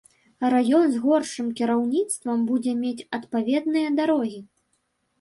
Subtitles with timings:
[0.53, 4.39] Раён з горшым кіраўніцтвам будзе мець адпаведныя дарогі.